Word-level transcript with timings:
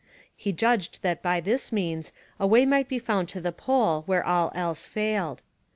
He 0.35 0.51
judged 0.51 1.03
that 1.03 1.21
by 1.21 1.39
this 1.41 1.71
means 1.71 2.11
a 2.39 2.47
way 2.47 2.65
might 2.65 2.87
be 2.89 2.97
found 2.97 3.29
to 3.29 3.39
the 3.39 3.51
Pole 3.51 4.01
where 4.07 4.25
all 4.25 4.51
else 4.55 4.83
failed. 4.87 5.43